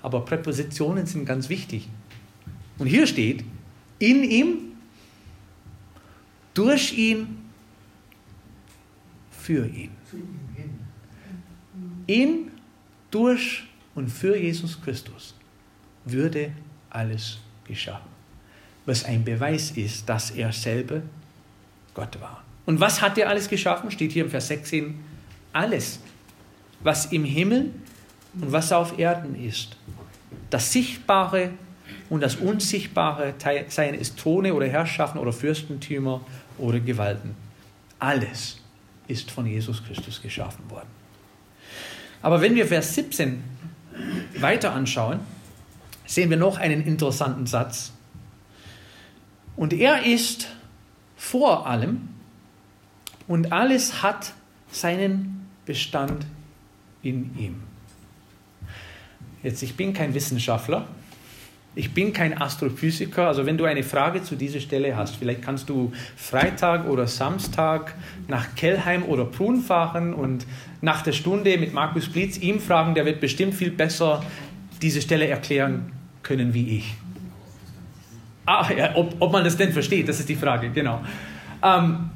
[0.03, 1.87] aber Präpositionen sind ganz wichtig.
[2.77, 3.43] Und hier steht,
[3.97, 4.57] in ihm,
[6.53, 7.37] durch ihn,
[9.31, 9.91] für ihn.
[12.05, 12.51] In,
[13.09, 13.63] durch
[13.95, 15.35] und für Jesus Christus
[16.05, 16.51] würde
[16.89, 18.09] alles geschaffen.
[18.85, 21.01] Was ein Beweis ist, dass er selber
[21.93, 22.43] Gott war.
[22.65, 23.89] Und was hat er alles geschaffen?
[23.89, 24.99] Steht hier im Vers 16.
[25.53, 25.99] Alles,
[26.81, 27.71] was im Himmel
[28.39, 29.77] und was auf Erden ist.
[30.53, 31.49] Das Sichtbare
[32.11, 33.33] und das Unsichtbare,
[33.69, 36.21] seien es Throne oder Herrschaften oder Fürstentümer
[36.59, 37.35] oder Gewalten.
[37.97, 38.61] Alles
[39.07, 40.89] ist von Jesus Christus geschaffen worden.
[42.21, 43.43] Aber wenn wir Vers 17
[44.37, 45.21] weiter anschauen,
[46.05, 47.91] sehen wir noch einen interessanten Satz.
[49.55, 50.49] Und er ist
[51.17, 52.09] vor allem
[53.27, 54.33] und alles hat
[54.71, 56.27] seinen Bestand
[57.01, 57.72] in ihm.
[59.43, 60.87] Jetzt, ich bin kein Wissenschaftler,
[61.75, 65.67] ich bin kein Astrophysiker, also wenn du eine Frage zu dieser Stelle hast, vielleicht kannst
[65.67, 67.95] du Freitag oder Samstag
[68.27, 70.45] nach Kellheim oder Prun fahren und
[70.81, 74.23] nach der Stunde mit Markus Blitz ihm fragen, der wird bestimmt viel besser
[74.81, 76.93] diese Stelle erklären können wie ich.
[78.45, 81.01] Ah, ja, ob, ob man das denn versteht, das ist die Frage, genau.
[81.63, 82.11] Ähm,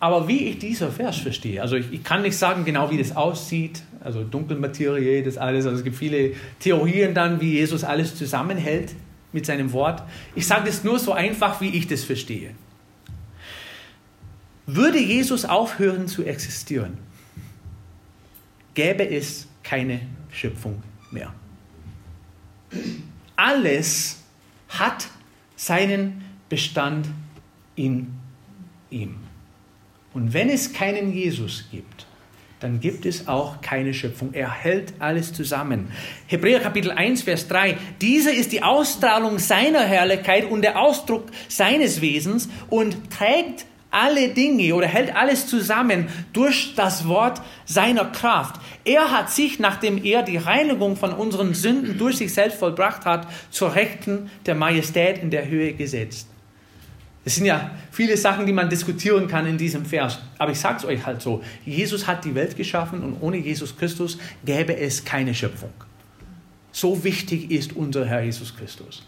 [0.00, 3.16] aber wie ich dieser Vers verstehe, also ich, ich, kann nicht sagen genau, wie das
[3.16, 8.94] aussieht, also Dunkelmaterie, das alles, also es gibt viele Theorien dann, wie Jesus alles zusammenhält
[9.32, 10.02] mit seinem Wort.
[10.36, 12.50] Ich sage das nur so einfach, wie ich das verstehe.
[14.66, 16.98] Würde Jesus aufhören zu existieren,
[18.74, 21.34] gäbe es keine Schöpfung mehr.
[23.34, 24.22] Alles
[24.68, 25.08] hat
[25.56, 27.08] seinen Bestand
[27.74, 28.08] in
[28.90, 29.27] ihm.
[30.14, 32.06] Und wenn es keinen Jesus gibt,
[32.60, 34.30] dann gibt es auch keine Schöpfung.
[34.32, 35.88] Er hält alles zusammen.
[36.26, 37.76] Hebräer Kapitel 1, Vers 3.
[38.00, 44.74] Diese ist die Ausstrahlung seiner Herrlichkeit und der Ausdruck seines Wesens und trägt alle Dinge
[44.74, 48.60] oder hält alles zusammen durch das Wort seiner Kraft.
[48.84, 53.28] Er hat sich, nachdem er die Reinigung von unseren Sünden durch sich selbst vollbracht hat,
[53.50, 56.28] zur Rechten der Majestät in der Höhe gesetzt.
[57.28, 60.18] Es sind ja viele Sachen, die man diskutieren kann in diesem Vers.
[60.38, 61.42] Aber ich sage es euch halt so.
[61.66, 65.74] Jesus hat die Welt geschaffen und ohne Jesus Christus gäbe es keine Schöpfung.
[66.72, 69.04] So wichtig ist unser Herr Jesus Christus.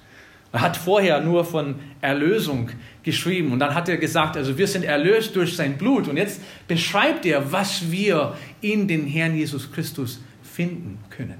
[0.52, 2.68] Er hat vorher nur von Erlösung
[3.02, 6.42] geschrieben und dann hat er gesagt, also wir sind erlöst durch sein Blut und jetzt
[6.68, 11.38] beschreibt er, was wir in den Herrn Jesus Christus finden können.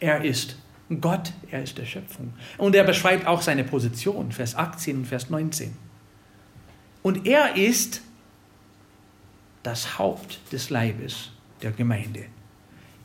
[0.00, 0.56] Er ist
[1.00, 2.32] Gott, er ist der Schöpfung.
[2.58, 5.76] Und er beschreibt auch seine Position, Vers 18 und Vers 19.
[7.02, 8.02] Und er ist
[9.62, 11.30] das Haupt des Leibes
[11.62, 12.24] der Gemeinde.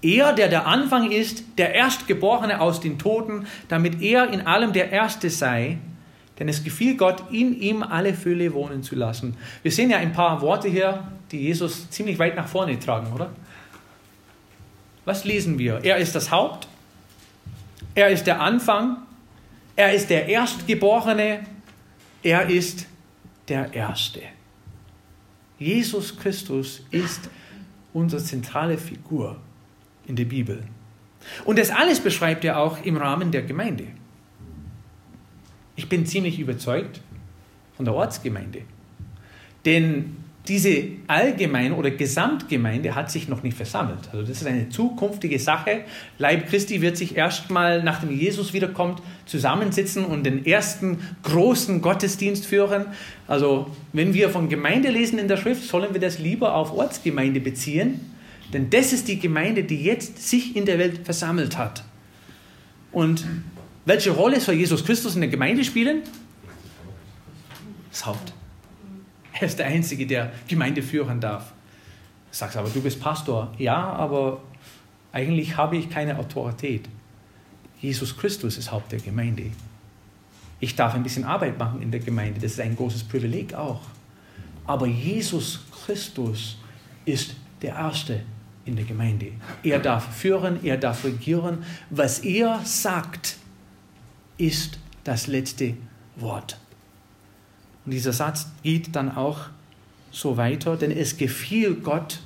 [0.01, 4.91] Er, der der Anfang ist, der Erstgeborene aus den Toten, damit er in allem der
[4.91, 5.79] Erste sei,
[6.37, 9.35] denn es gefiel Gott, in ihm alle Fülle wohnen zu lassen.
[9.63, 13.31] Wir sehen ja ein paar Worte hier, die Jesus ziemlich weit nach vorne tragen, oder?
[15.03, 15.79] Was lesen wir?
[15.83, 16.67] Er ist das Haupt,
[17.97, 18.97] er ist der Anfang,
[19.75, 21.39] er ist der Erstgeborene,
[22.21, 22.85] er ist
[23.47, 24.21] der Erste.
[25.57, 27.27] Jesus Christus ist
[27.93, 29.37] unsere zentrale Figur
[30.05, 30.63] in der Bibel.
[31.43, 33.87] Und das alles beschreibt er auch im Rahmen der Gemeinde.
[35.75, 37.01] Ich bin ziemlich überzeugt
[37.75, 38.61] von der Ortsgemeinde.
[39.65, 43.99] Denn diese Allgemeine oder Gesamtgemeinde hat sich noch nicht versammelt.
[44.11, 45.81] Also das ist eine zukünftige Sache.
[46.17, 52.85] Leib Christi wird sich erstmal, nachdem Jesus wiederkommt, zusammensitzen und den ersten großen Gottesdienst führen.
[53.27, 57.41] Also wenn wir von Gemeinde lesen in der Schrift, sollen wir das lieber auf Ortsgemeinde
[57.41, 57.99] beziehen.
[58.53, 61.83] Denn das ist die Gemeinde, die jetzt sich in der Welt versammelt hat.
[62.93, 63.25] Und
[63.85, 66.03] welche Rolle soll Jesus Christus in der Gemeinde spielen?
[67.91, 68.33] Das Haupt.
[69.39, 71.53] Er ist der Einzige, der Gemeinde führen darf.
[72.31, 73.53] Sagst aber, du bist Pastor.
[73.57, 74.41] Ja, aber
[75.11, 76.87] eigentlich habe ich keine Autorität.
[77.79, 79.51] Jesus Christus ist Haupt der Gemeinde.
[80.59, 83.81] Ich darf ein bisschen Arbeit machen in der Gemeinde, das ist ein großes Privileg auch.
[84.65, 86.57] Aber Jesus Christus
[87.05, 88.23] ist der Erste
[88.65, 89.31] in der Gemeinde.
[89.63, 91.63] Er darf führen, er darf regieren.
[91.89, 93.37] Was er sagt,
[94.37, 95.75] ist das letzte
[96.15, 96.59] Wort.
[97.87, 99.45] Und dieser Satz geht dann auch
[100.11, 102.19] so weiter, denn es gefiel Gott,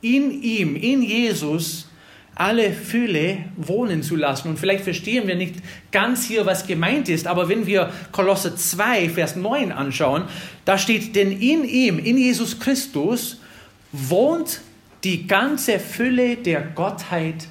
[0.00, 1.88] in ihm, in Jesus,
[2.34, 4.48] alle Fülle wohnen zu lassen.
[4.48, 5.54] Und vielleicht verstehen wir nicht
[5.92, 10.24] ganz hier, was gemeint ist, aber wenn wir Kolosse 2, Vers 9 anschauen,
[10.64, 13.40] da steht, denn in ihm, in Jesus Christus,
[13.92, 14.60] wohnt
[15.04, 17.46] die ganze Fülle der Gottheit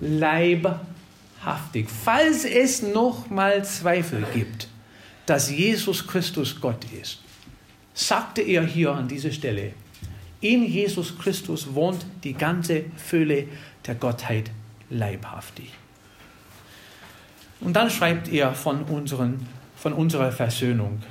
[0.00, 1.88] leibhaftig.
[2.04, 4.68] Falls es noch mal Zweifel gibt,
[5.26, 7.20] dass Jesus Christus Gott ist,
[7.94, 9.72] sagte er hier an dieser Stelle,
[10.40, 13.48] in Jesus Christus wohnt die ganze Fülle
[13.86, 14.50] der Gottheit
[14.90, 15.72] leibhaftig.
[17.60, 21.02] Und dann schreibt er von, unseren, von unserer Versöhnung,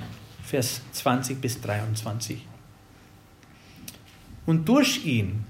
[0.44, 2.46] Vers 20 bis 23.
[4.46, 5.44] Und durch ihn,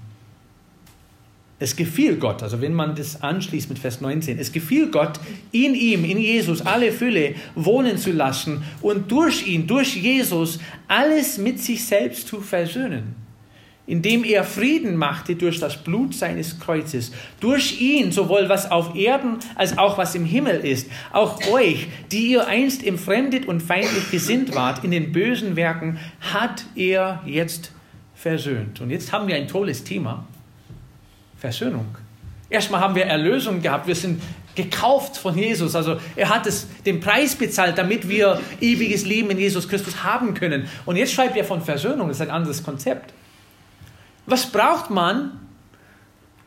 [1.58, 5.18] es gefiel Gott, also wenn man das anschließt mit Vers 19, es gefiel Gott,
[5.52, 11.38] in ihm, in Jesus, alle Fülle wohnen zu lassen und durch ihn, durch Jesus, alles
[11.38, 13.26] mit sich selbst zu versöhnen
[13.86, 17.12] indem er Frieden machte durch das Blut seines Kreuzes.
[17.40, 20.90] Durch ihn, sowohl was auf Erden als auch was im Himmel ist.
[21.12, 26.64] Auch euch, die ihr einst entfremdet und feindlich gesinnt wart in den bösen Werken, hat
[26.74, 27.72] er jetzt
[28.14, 28.80] versöhnt.
[28.80, 30.26] Und jetzt haben wir ein tolles Thema.
[31.46, 31.86] Versöhnung.
[32.50, 33.86] Erstmal haben wir Erlösung gehabt.
[33.86, 34.20] Wir sind
[34.56, 35.76] gekauft von Jesus.
[35.76, 40.34] Also er hat es, den Preis bezahlt, damit wir ewiges Leben in Jesus Christus haben
[40.34, 40.68] können.
[40.86, 42.08] Und jetzt schreibt er von Versöhnung.
[42.08, 43.12] Das ist ein anderes Konzept.
[44.26, 45.40] Was braucht man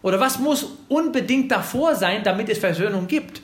[0.02, 3.42] oder was muss unbedingt davor sein, damit es Versöhnung gibt?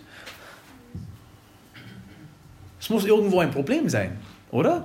[2.81, 4.17] Es muss irgendwo ein Problem sein,
[4.51, 4.83] oder?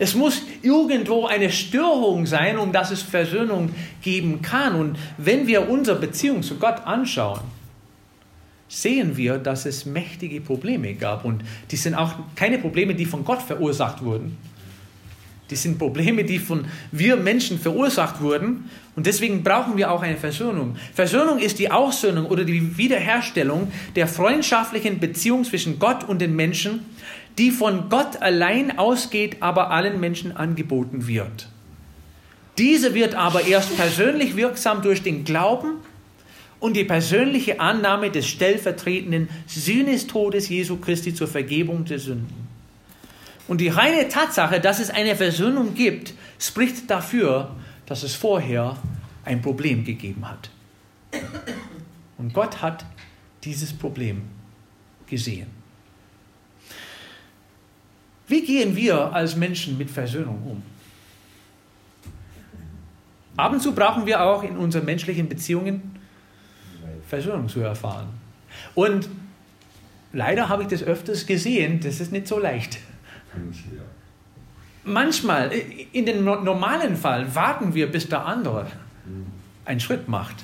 [0.00, 3.68] Es muss irgendwo eine Störung sein, um dass es Versöhnung
[4.00, 4.74] geben kann.
[4.74, 7.42] Und wenn wir unsere Beziehung zu Gott anschauen,
[8.66, 11.26] sehen wir, dass es mächtige Probleme gab.
[11.26, 14.38] Und die sind auch keine Probleme, die von Gott verursacht wurden.
[15.50, 18.70] Die sind Probleme, die von wir Menschen verursacht wurden.
[18.96, 20.76] Und deswegen brauchen wir auch eine Versöhnung.
[20.94, 26.86] Versöhnung ist die Aussöhnung oder die Wiederherstellung der freundschaftlichen Beziehung zwischen Gott und den Menschen,
[27.40, 31.48] die von Gott allein ausgeht, aber allen Menschen angeboten wird.
[32.58, 35.76] Diese wird aber erst persönlich wirksam durch den Glauben
[36.58, 42.46] und die persönliche Annahme des stellvertretenden Sühnestodes Jesu Christi zur Vergebung der Sünden.
[43.48, 48.76] Und die reine Tatsache, dass es eine Versöhnung gibt, spricht dafür, dass es vorher
[49.24, 50.50] ein Problem gegeben hat.
[52.18, 52.84] Und Gott hat
[53.44, 54.24] dieses Problem
[55.06, 55.59] gesehen.
[58.30, 60.62] Wie gehen wir als Menschen mit Versöhnung um?
[63.36, 65.98] Ab und zu brauchen wir auch in unseren menschlichen Beziehungen
[67.08, 68.06] Versöhnung zu erfahren.
[68.76, 69.08] Und
[70.12, 72.78] leider habe ich das öfters gesehen, das ist nicht so leicht.
[74.84, 75.50] Manchmal,
[75.92, 78.68] in dem normalen Fall, warten wir, bis der andere
[79.64, 80.36] einen Schritt macht.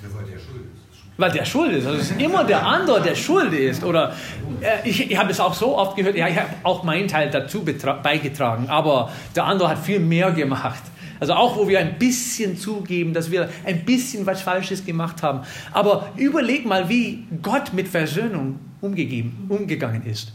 [1.19, 1.87] Weil der schuld ist.
[1.87, 3.83] Also es ist immer der andere, der schuld ist.
[3.83, 4.15] Oder
[4.61, 7.31] äh, ich, ich habe es auch so oft gehört, ja, ich habe auch meinen Teil
[7.31, 10.83] dazu beigetragen, aber der andere hat viel mehr gemacht.
[11.19, 15.41] Also auch wo wir ein bisschen zugeben, dass wir ein bisschen was Falsches gemacht haben.
[15.73, 20.33] Aber überleg mal, wie Gott mit Versöhnung umgegeben, umgegangen ist.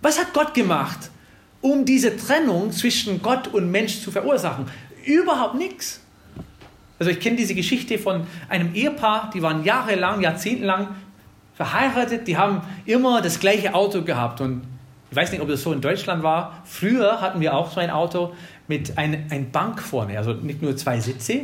[0.00, 1.10] Was hat Gott gemacht,
[1.60, 4.66] um diese Trennung zwischen Gott und Mensch zu verursachen?
[5.04, 6.00] Überhaupt nichts.
[6.98, 10.88] Also ich kenne diese Geschichte von einem Ehepaar, die waren jahrelang, jahrzehntelang
[11.54, 14.62] verheiratet, die haben immer das gleiche Auto gehabt und
[15.10, 16.62] ich weiß nicht, ob das so in Deutschland war.
[16.64, 18.34] Früher hatten wir auch so ein Auto
[18.66, 21.42] mit ein, ein Bank vorne, also nicht nur zwei Sitze,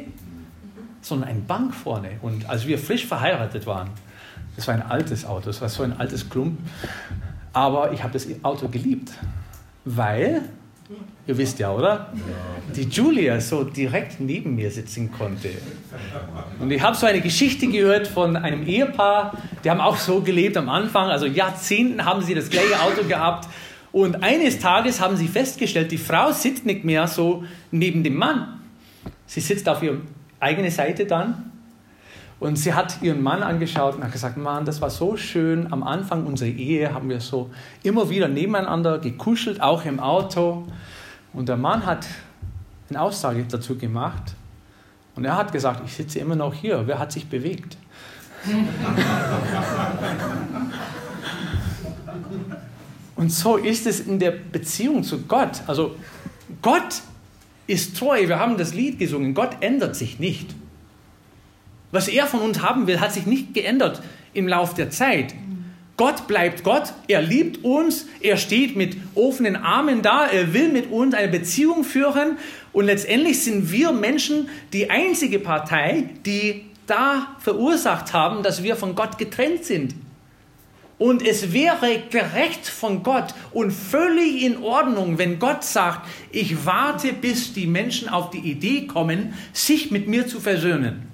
[1.00, 2.10] sondern ein Bank vorne.
[2.22, 3.90] Und als wir frisch verheiratet waren,
[4.56, 6.58] das war ein altes Auto, das war so ein altes Klump,
[7.52, 9.12] aber ich habe das Auto geliebt,
[9.84, 10.42] weil,
[11.26, 12.12] ihr wisst ja, oder?
[12.74, 15.50] Die Julia so direkt neben mir sitzen konnte.
[16.58, 20.56] Und ich habe so eine Geschichte gehört von einem Ehepaar, die haben auch so gelebt
[20.56, 23.48] am Anfang, also Jahrzehnten haben sie das gleiche Auto gehabt.
[23.92, 28.60] Und eines Tages haben sie festgestellt, die Frau sitzt nicht mehr so neben dem Mann.
[29.26, 29.98] Sie sitzt auf ihrer
[30.38, 31.50] eigenen Seite dann
[32.40, 35.70] und sie hat ihren Mann angeschaut und hat gesagt, Mann, das war so schön.
[35.70, 37.50] Am Anfang unserer Ehe haben wir so
[37.82, 40.66] immer wieder nebeneinander gekuschelt, auch im Auto.
[41.34, 42.06] Und der Mann hat
[42.88, 44.34] eine Aussage dazu gemacht.
[45.16, 46.86] Und er hat gesagt, ich sitze immer noch hier.
[46.86, 47.76] Wer hat sich bewegt?
[53.16, 55.60] Und so ist es in der Beziehung zu Gott.
[55.66, 55.94] Also
[56.62, 57.02] Gott
[57.66, 58.26] ist treu.
[58.26, 59.34] Wir haben das Lied gesungen.
[59.34, 60.54] Gott ändert sich nicht.
[61.92, 65.34] Was er von uns haben will, hat sich nicht geändert im Lauf der Zeit.
[65.96, 70.90] Gott bleibt Gott, er liebt uns, er steht mit offenen Armen da, er will mit
[70.90, 72.38] uns eine Beziehung führen
[72.72, 78.94] und letztendlich sind wir Menschen die einzige Partei, die da verursacht haben, dass wir von
[78.94, 79.94] Gott getrennt sind.
[80.96, 87.12] Und es wäre gerecht von Gott und völlig in Ordnung, wenn Gott sagt, ich warte,
[87.12, 91.09] bis die Menschen auf die Idee kommen, sich mit mir zu versöhnen.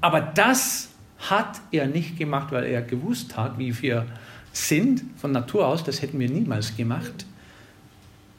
[0.00, 0.88] Aber das
[1.18, 4.06] hat er nicht gemacht, weil er gewusst hat, wie wir
[4.52, 5.84] sind von Natur aus.
[5.84, 7.26] Das hätten wir niemals gemacht.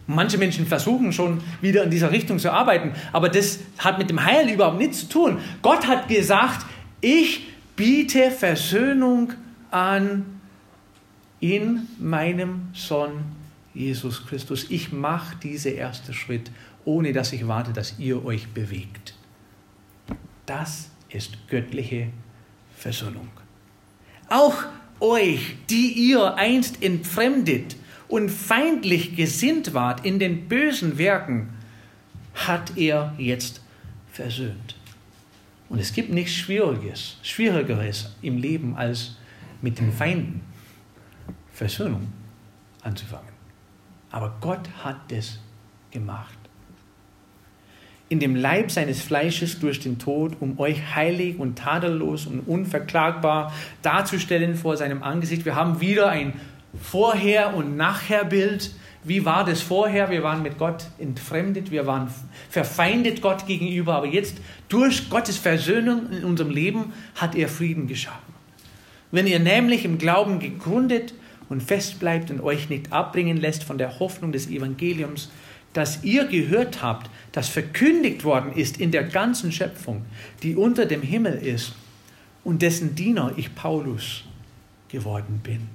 [0.08, 4.26] Manche Menschen versuchen schon wieder in dieser Richtung zu arbeiten, aber das hat mit dem
[4.26, 5.38] Heil überhaupt nichts zu tun.
[5.62, 6.66] Gott hat gesagt,
[7.00, 9.34] ich biete Versöhnung
[9.70, 10.26] an
[11.40, 13.24] in meinem Sohn
[13.74, 14.66] Jesus Christus.
[14.70, 16.52] Ich mache diesen ersten Schritt,
[16.84, 19.14] ohne dass ich warte, dass ihr euch bewegt.
[20.46, 22.08] Das ist göttliche
[22.76, 23.28] Versöhnung.
[24.30, 24.64] Auch
[25.00, 27.76] euch, die ihr einst entfremdet
[28.08, 31.50] und feindlich gesinnt wart in den bösen Werken,
[32.34, 33.62] hat er jetzt
[34.12, 34.76] versöhnt.
[35.70, 39.16] Und es gibt nichts Schwieriges, Schwierigeres im Leben, als
[39.62, 40.42] mit den Feinden
[41.54, 42.12] Versöhnung
[42.82, 43.32] anzufangen.
[44.12, 45.40] Aber Gott hat das
[45.92, 46.41] gemacht
[48.12, 53.54] in dem Leib seines Fleisches durch den Tod, um euch heilig und tadellos und unverklagbar
[53.84, 55.46] darzustellen vor seinem Angesicht.
[55.46, 56.34] Wir haben wieder ein
[56.78, 58.72] Vorher- und Nachher-Bild.
[59.06, 60.10] Wie war das vorher?
[60.10, 62.10] Wir waren mit Gott entfremdet, wir waren
[62.50, 68.34] verfeindet Gott gegenüber, aber jetzt durch Gottes Versöhnung in unserem Leben hat er Frieden geschaffen.
[69.12, 71.14] Wenn ihr nämlich im Glauben gegründet
[71.48, 75.30] und fest bleibt und euch nicht abbringen lässt von der Hoffnung des Evangeliums,
[75.74, 80.06] das ihr gehört habt, das verkündigt worden ist in der ganzen Schöpfung,
[80.44, 81.74] die unter dem Himmel ist
[82.44, 84.24] und dessen Diener ich Paulus
[84.90, 85.70] geworden bin.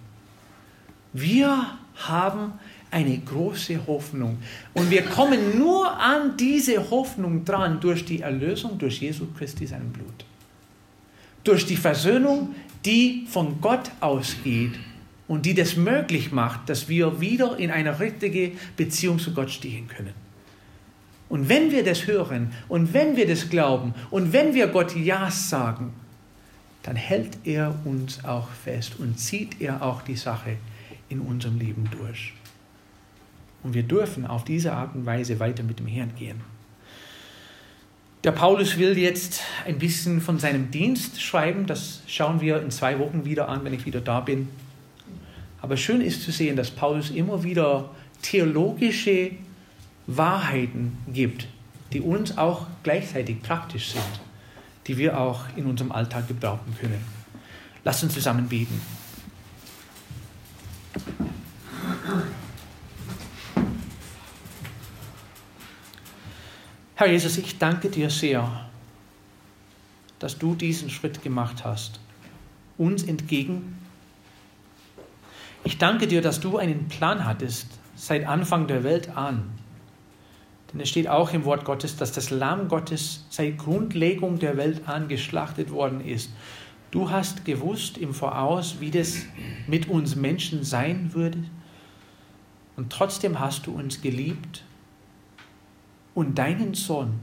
[1.13, 2.53] Wir haben
[2.91, 4.39] eine große Hoffnung
[4.75, 9.91] und wir kommen nur an diese Hoffnung dran durch die Erlösung durch Jesus Christi sein
[9.93, 10.25] Blut.
[11.43, 14.73] Durch die Versöhnung, die von Gott ausgeht
[15.29, 19.89] und die das möglich macht, dass wir wieder in eine richtige Beziehung zu Gott stehen
[19.89, 20.15] können.
[21.29, 25.31] Und wenn wir das hören und wenn wir das glauben und wenn wir Gott Ja
[25.31, 25.93] sagen,
[26.85, 30.57] dann hält er uns auch fest und zieht er auch die Sache
[31.09, 32.33] in unserem Leben durch.
[33.65, 36.41] Und wir dürfen auf diese Art und Weise weiter mit dem Herrn gehen.
[38.23, 41.67] Der Paulus will jetzt ein bisschen von seinem Dienst schreiben.
[41.67, 44.49] Das schauen wir in zwei Wochen wieder an, wenn ich wieder da bin.
[45.61, 47.91] Aber schön ist zu sehen, dass Paulus immer wieder
[48.23, 49.33] theologische
[50.07, 51.49] Wahrheiten gibt,
[51.93, 54.21] die uns auch gleichzeitig praktisch sind,
[54.87, 57.03] die wir auch in unserem Alltag gebrauchen können.
[57.85, 58.81] Lasst uns zusammen beten.
[66.95, 68.69] Herr Jesus, ich danke dir sehr,
[70.19, 72.01] dass du diesen Schritt gemacht hast,
[72.79, 73.86] uns entgegen
[75.67, 79.51] ich danke dir, dass du einen Plan hattest seit Anfang der Welt an.
[80.73, 84.89] Denn es steht auch im Wort Gottes, dass das Lamm Gottes seit Grundlegung der Welt
[84.89, 86.31] an geschlachtet worden ist.
[86.93, 89.27] Du hast gewusst im Voraus, wie das
[89.67, 91.43] mit uns Menschen sein würde.
[92.77, 94.63] Und trotzdem hast du uns geliebt
[96.15, 97.19] und deinen Sohn,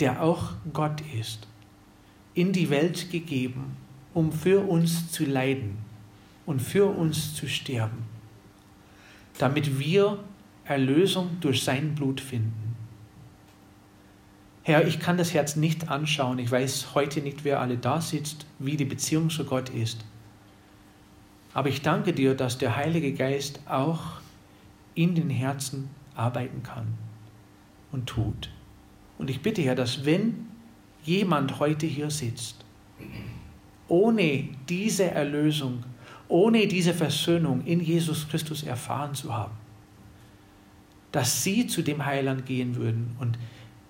[0.00, 1.46] der auch Gott ist,
[2.32, 3.76] in die Welt gegeben,
[4.14, 5.91] um für uns zu leiden
[6.46, 8.04] und für uns zu sterben,
[9.38, 10.18] damit wir
[10.64, 12.76] Erlösung durch sein Blut finden.
[14.64, 16.38] Herr, ich kann das Herz nicht anschauen.
[16.38, 20.04] Ich weiß heute nicht, wer alle da sitzt, wie die Beziehung zu Gott ist.
[21.52, 24.20] Aber ich danke dir, dass der Heilige Geist auch
[24.94, 26.94] in den Herzen arbeiten kann
[27.90, 28.50] und tut.
[29.18, 30.46] Und ich bitte, Herr, dass wenn
[31.02, 32.64] jemand heute hier sitzt,
[33.88, 35.82] ohne diese Erlösung
[36.32, 39.52] ohne diese Versöhnung in Jesus Christus erfahren zu haben,
[41.12, 43.38] dass sie zu dem Heiland gehen würden und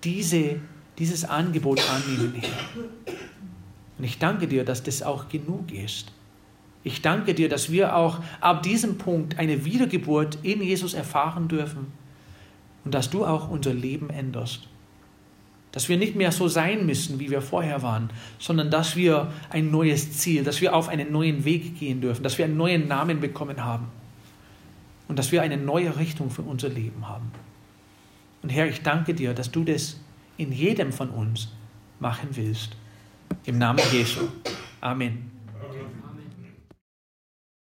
[0.03, 0.59] diese,
[0.99, 2.43] dieses Angebot annehmen.
[3.97, 6.11] Und ich danke dir, dass das auch genug ist.
[6.83, 11.93] Ich danke dir, dass wir auch ab diesem Punkt eine Wiedergeburt in Jesus erfahren dürfen
[12.83, 14.67] und dass du auch unser Leben änderst.
[15.73, 18.09] Dass wir nicht mehr so sein müssen, wie wir vorher waren,
[18.39, 22.37] sondern dass wir ein neues Ziel, dass wir auf einen neuen Weg gehen dürfen, dass
[22.37, 23.87] wir einen neuen Namen bekommen haben
[25.07, 27.31] und dass wir eine neue Richtung für unser Leben haben.
[28.41, 29.99] Und Herr, ich danke dir, dass du das
[30.37, 31.49] in jedem von uns
[31.99, 32.75] machen willst.
[33.45, 34.21] Im Namen Jesu.
[34.81, 35.32] Amen.